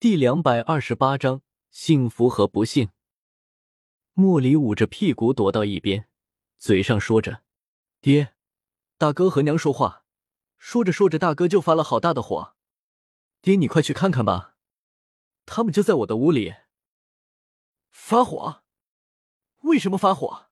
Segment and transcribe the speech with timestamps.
[0.00, 1.42] 第两百二十八章
[1.72, 2.90] 幸福和不幸。
[4.12, 6.08] 莫离捂着屁股躲到一边，
[6.56, 7.42] 嘴上说着
[8.00, 8.36] ：“爹，
[8.96, 10.04] 大哥和娘说话。”
[10.56, 12.54] 说着说着，大哥就发了好大的火。
[13.40, 14.54] 爹，你快去看看吧，
[15.44, 16.54] 他们就在我的屋里。
[17.90, 18.62] 发火？
[19.62, 20.46] 为什么发火？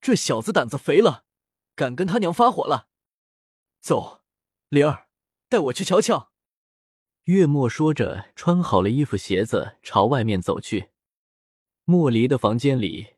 [0.00, 1.24] 这小子胆子肥了，
[1.76, 2.88] 敢跟他娘发火了。
[3.80, 4.24] 走，
[4.68, 5.06] 灵儿，
[5.48, 6.27] 带我去瞧瞧。
[7.28, 10.88] 月末说着，穿好了衣服鞋子，朝外面走去。
[11.84, 13.16] 莫离的房间里，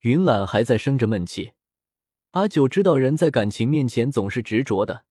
[0.00, 1.52] 云懒还在生着闷气。
[2.32, 5.04] 阿九知道人在感情面前总是执着的，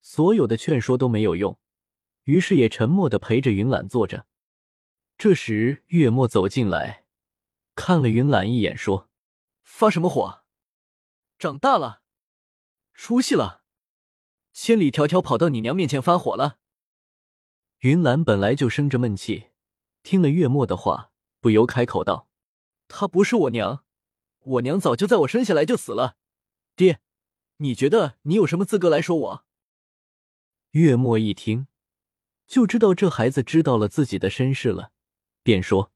[0.00, 1.58] 所有的劝说都没有用，
[2.26, 4.24] 于是也沉默的陪着云懒坐着。
[5.18, 7.06] 这时，月末走进来，
[7.74, 9.08] 看了云懒一眼，说
[9.64, 10.44] ：“发什么火？
[11.40, 12.02] 长大了，
[12.94, 13.64] 出息了，
[14.52, 16.58] 千里迢迢跑到你娘面前发火了。”
[17.80, 19.52] 云兰本来就生着闷气，
[20.02, 22.28] 听了月末的话，不由开口道
[22.88, 23.86] ：“她不是我娘，
[24.40, 26.18] 我娘早就在我生下来就死了。
[26.76, 27.00] 爹，
[27.56, 29.44] 你觉得你有什么资格来说我？”
[30.72, 31.68] 月末一听，
[32.46, 34.92] 就知道这孩子知道了自己的身世了，
[35.42, 35.90] 便说：“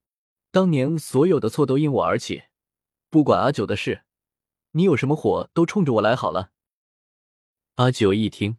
[0.50, 2.44] 当年所有的错都因我而起，
[3.10, 4.04] 不管阿九的事，
[4.70, 6.52] 你有什么火都冲着我来好了。”
[7.76, 8.56] 阿九一听，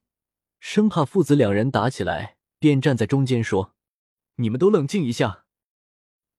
[0.59, 2.34] 生怕父子两人打起来。
[2.65, 3.75] 便站在中间说
[4.41, 5.45] ：“你们都冷静一下。”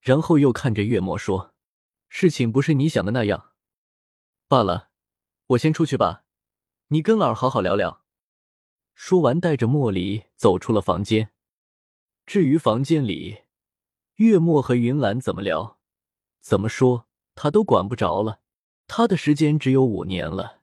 [0.02, 1.54] 然后又看着月末说
[2.10, 3.52] ：“事情不是你想的那样。
[4.48, 4.90] 罢了，
[5.50, 6.24] 我先出去吧，
[6.88, 8.02] 你跟老儿好好聊聊。”
[8.96, 11.30] 说完，带着莫离走出了房间。
[12.26, 13.42] 至于房间里，
[14.16, 15.78] 月末和云兰怎么聊、
[16.40, 18.40] 怎么说，他都管不着了。
[18.88, 20.62] 他的时间只有五年了，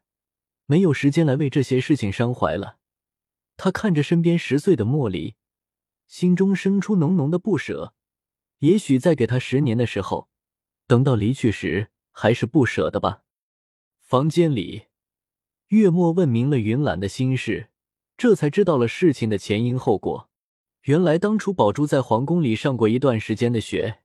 [0.65, 2.79] 没有时间来为这些事情伤怀了。
[3.55, 5.37] 他看着身边十岁的莫离。
[6.13, 7.95] 心中生出浓浓的不舍，
[8.59, 10.29] 也许再给他十年的时候，
[10.85, 13.23] 等到离去时，还是不舍的吧。
[13.99, 14.83] 房间里，
[15.69, 17.71] 月末问明了云懒的心事，
[18.15, 20.29] 这才知道了事情的前因后果。
[20.83, 24.03] 原来当初宝珠在皇宫里上过一段时间的学，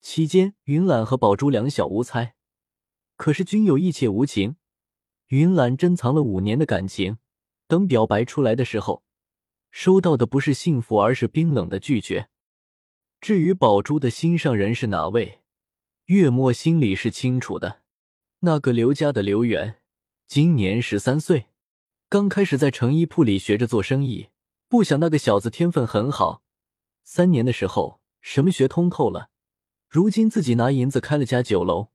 [0.00, 2.36] 期间云懒和宝珠两小无猜，
[3.16, 4.54] 可是均有一切无情。
[5.26, 7.18] 云懒珍藏了五年的感情，
[7.66, 9.02] 等表白出来的时候。
[9.78, 12.30] 收到的不是幸福，而是冰冷的拒绝。
[13.20, 15.38] 至于宝珠的心上人是哪位，
[16.06, 17.82] 月末心里是清楚的。
[18.40, 19.76] 那个刘家的刘元，
[20.26, 21.46] 今年十三岁，
[22.08, 24.30] 刚开始在成衣铺里学着做生意，
[24.68, 26.42] 不想那个小子天分很好，
[27.04, 29.30] 三年的时候什么学通透了。
[29.88, 31.90] 如今自己拿银子开了家酒楼，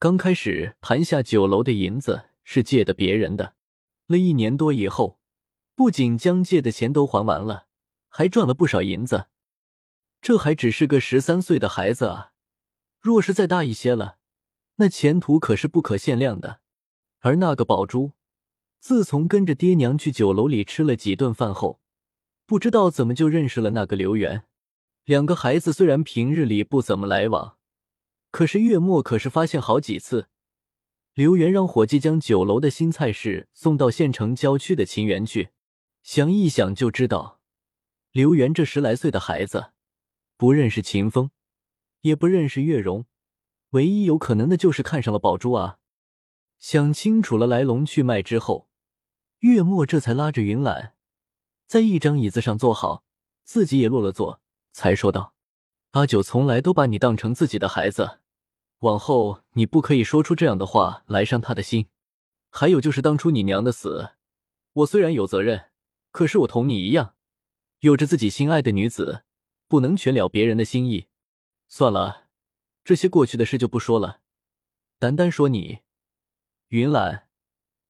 [0.00, 3.54] 刚开始盘下酒楼的银子是借的别人的，
[4.08, 5.19] 了一年多以后。
[5.80, 7.64] 不仅将借的钱都还完了，
[8.10, 9.28] 还赚了不少银子。
[10.20, 12.32] 这还只是个十三岁的孩子啊！
[13.00, 14.18] 若是再大一些了，
[14.76, 16.60] 那前途可是不可限量的。
[17.20, 18.12] 而那个宝珠，
[18.78, 21.80] 自从跟着爹娘去酒楼里吃了几顿饭后，
[22.44, 24.42] 不知道怎么就认识了那个刘元。
[25.06, 27.56] 两个孩子虽然平日里不怎么来往，
[28.30, 30.28] 可是月末可是发现好几次，
[31.14, 35.48] 刘元让伙计将酒楼的新菜式送到县城郊区的秦园去。
[36.02, 37.40] 想一想就知道，
[38.10, 39.72] 刘元这十来岁的孩子，
[40.36, 41.30] 不认识秦风，
[42.00, 43.06] 也不认识月容，
[43.70, 45.78] 唯一有可能的就是看上了宝珠啊！
[46.58, 48.68] 想清楚了来龙去脉之后，
[49.40, 50.94] 月末这才拉着云岚，
[51.66, 53.04] 在一张椅子上坐好，
[53.44, 54.40] 自己也落了座，
[54.72, 55.34] 才说道
[55.92, 58.18] ：“阿九从来都把你当成自己的孩子，
[58.80, 61.88] 往后你不可以说出这样的话来伤他的心。
[62.50, 64.10] 还有就是当初你娘的死，
[64.72, 65.66] 我虽然有责任。”
[66.10, 67.14] 可是我同你一样，
[67.80, 69.24] 有着自己心爱的女子，
[69.68, 71.08] 不能全了别人的心意。
[71.68, 72.28] 算了，
[72.84, 74.20] 这些过去的事就不说了。
[74.98, 75.80] 单单说你，
[76.68, 77.28] 云岚，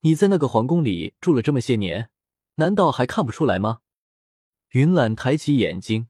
[0.00, 2.10] 你在那个皇宫里住了这么些年，
[2.56, 3.80] 难道还看不出来吗？
[4.70, 6.08] 云岚抬起眼睛，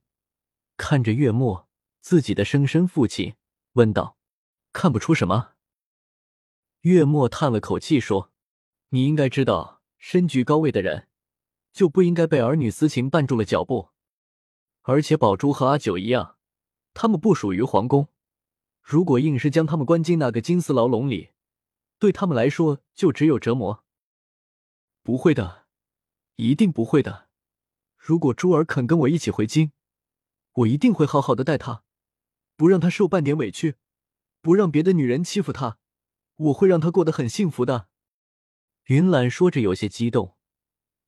[0.77, 1.69] 看着月末，
[2.01, 3.35] 自己的生身父亲，
[3.75, 4.19] 问道
[4.73, 5.53] ：“看不出什么？”
[6.83, 8.33] 月末叹了口气说
[8.91, 11.07] ：“你应该知道，身居高位的人。”
[11.73, 13.91] 就不应该被儿女私情绊住了脚步，
[14.83, 16.37] 而且宝珠和阿九一样，
[16.95, 18.09] 他们不属于皇宫。
[18.83, 21.31] 如果硬是将他们关进那个金丝牢笼里，
[21.99, 23.85] 对他们来说就只有折磨。
[25.03, 25.67] 不会的，
[26.37, 27.29] 一定不会的。
[27.97, 29.73] 如果珠儿肯跟我一起回京，
[30.53, 31.85] 我一定会好好的待她，
[32.57, 33.77] 不让她受半点委屈，
[34.41, 35.79] 不让别的女人欺负她。
[36.37, 37.89] 我会让她过得很幸福的。
[38.87, 40.37] 云岚说着，有些激动。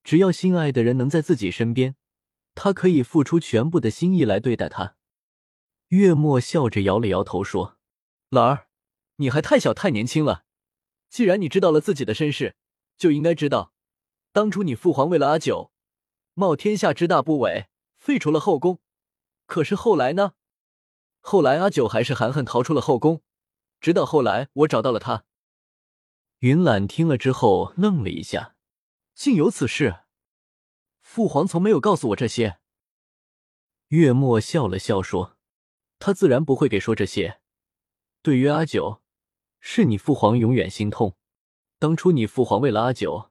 [0.05, 1.97] 只要心爱的人能在自己身边，
[2.55, 4.97] 他可以付出全部的心意来对待他。
[5.89, 7.79] 月末笑着摇了摇头说
[8.31, 8.67] ：“兰儿，
[9.17, 10.45] 你还太小太年轻了。
[11.09, 12.57] 既然你知道了自己的身世，
[12.97, 13.73] 就应该知道，
[14.33, 15.71] 当初你父皇为了阿九，
[16.35, 17.67] 冒天下之大不韪，
[17.99, 18.81] 废除了后宫。
[19.47, 20.33] 可是后来呢？
[21.21, 23.23] 后来阿九还是含恨逃出了后宫，
[23.81, 25.25] 直到后来我找到了他。”
[26.41, 28.57] 云懒听了之后愣了一下，
[29.15, 30.01] 竟有此事？
[31.01, 32.59] 父皇从没有告诉我这些。
[33.89, 35.37] 月末笑了笑说
[35.99, 37.41] ：“他自然不会给说这些。
[38.23, 39.03] 对于阿九，
[39.61, 41.17] 是你父皇永远心痛。
[41.79, 43.31] 当初你父皇为了阿九，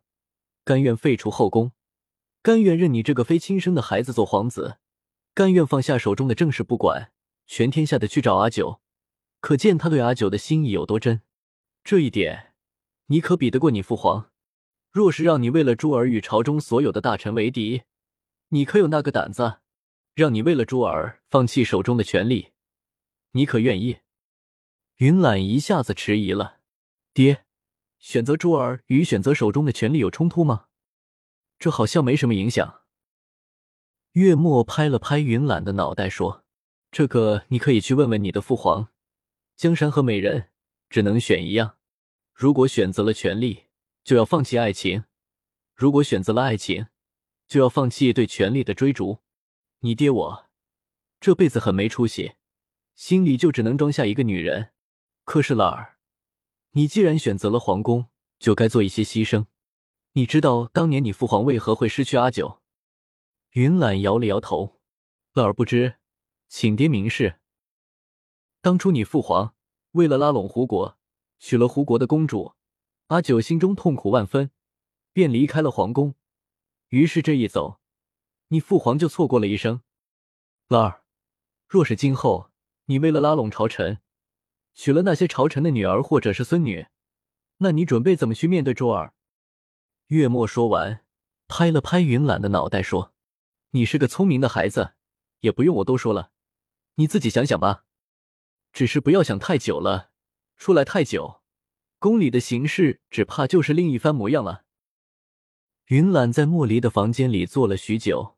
[0.64, 1.72] 甘愿废除后宫，
[2.42, 4.78] 甘愿认你这个非亲生的孩子做皇子，
[5.34, 7.12] 甘愿放下手中的政事不管，
[7.48, 8.82] 全天下的去找阿九，
[9.40, 11.22] 可见他对阿九的心意有多真。
[11.84, 12.50] 这一点。”
[13.08, 14.31] 你可比得过你父皇？
[14.92, 17.84] 若是让你为了珠儿与朝中所有的大臣为敌，
[18.50, 19.60] 你可有那个胆子？
[20.14, 22.50] 让你为了珠儿放弃手中的权力，
[23.32, 24.00] 你可愿意？
[24.98, 26.58] 云懒一下子迟疑了。
[27.14, 27.46] 爹，
[28.00, 30.66] 选择珠儿与选择手中的权力有冲突吗？
[31.58, 32.82] 这好像没什么影响。
[34.12, 36.44] 月末拍了拍云懒的脑袋说
[36.92, 38.90] ：“这个你可以去问问你的父皇。
[39.56, 40.50] 江山和美人，
[40.90, 41.78] 只能选一样。”
[42.36, 43.68] 如果选择了权力，
[44.04, 45.04] 就要放弃爱情；
[45.74, 46.88] 如果选择了爱情，
[47.48, 49.20] 就要放弃对权力的追逐。
[49.80, 50.50] 你爹我
[51.20, 52.34] 这辈子很没出息，
[52.96, 54.72] 心里就只能装下一个女人。
[55.24, 55.98] 可是兰儿，
[56.72, 58.08] 你既然选择了皇宫，
[58.40, 59.46] 就该做一些牺牲。
[60.14, 62.62] 你知道当年你父皇为何会失去阿九？
[63.52, 64.80] 云懒摇了摇头，
[65.34, 65.96] 乐儿不知，
[66.48, 67.40] 请爹明示。
[68.62, 69.56] 当初你父皇
[69.92, 70.98] 为了拉拢胡国。
[71.44, 72.54] 娶了胡国的公主，
[73.12, 74.52] 阿九心中痛苦万分，
[75.12, 76.16] 便离开了皇宫。
[76.88, 77.82] 于是这一走，
[78.48, 79.82] 你父皇就错过了一生。
[80.70, 81.04] 兰儿，
[81.68, 82.52] 若是今后
[82.86, 84.00] 你为了拉拢朝臣，
[84.74, 86.88] 娶了那些朝臣的女儿或者是孙女，
[87.58, 89.14] 那你准备怎么去面对周儿？
[90.08, 91.04] 月末说完，
[91.50, 93.14] 拍了拍云懒的脑袋说
[93.72, 94.94] ：“你是个聪明的孩子，
[95.42, 96.32] 也不用我多说了，
[96.96, 97.84] 你自己想想吧。
[98.72, 100.12] 只是不要想太久了。”
[100.56, 101.41] 出来太久，
[102.02, 104.64] 宫里的形势只怕就是另一番模样了。
[105.90, 108.38] 云懒在莫离的房间里坐了许久，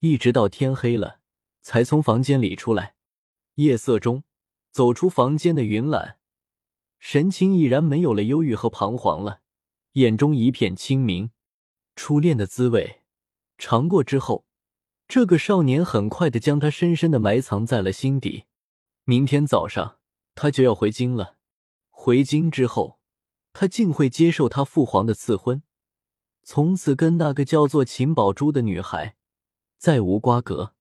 [0.00, 1.20] 一直到天黑了，
[1.62, 2.96] 才从房间里出来。
[3.54, 4.24] 夜色中，
[4.70, 6.18] 走出房间的云懒，
[6.98, 9.40] 神情已然没有了忧郁和彷徨了，
[9.92, 11.30] 眼中一片清明。
[11.96, 13.00] 初恋的滋味
[13.56, 14.44] 尝过之后，
[15.08, 18.44] 这个少年很快的将他深深的埋藏在了心底。
[19.04, 19.96] 明天早上，
[20.34, 21.38] 他就要回京了。
[21.88, 22.97] 回京之后，
[23.52, 25.62] 他竟会接受他父皇的赐婚，
[26.42, 29.16] 从此跟那个叫做秦宝珠的女孩
[29.76, 30.74] 再无瓜葛。